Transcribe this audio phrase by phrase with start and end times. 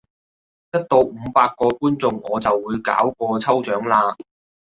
[0.71, 4.17] 一到五百個觀眾我就會搞個抽獎喇！